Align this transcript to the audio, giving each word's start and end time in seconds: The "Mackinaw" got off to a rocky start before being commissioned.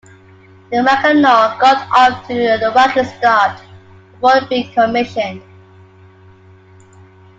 The 0.71 0.77
"Mackinaw" 0.81 1.59
got 1.59 1.87
off 1.95 2.25
to 2.27 2.33
a 2.33 2.73
rocky 2.73 3.03
start 3.03 3.61
before 4.19 4.41
being 4.49 4.73
commissioned. 4.73 5.43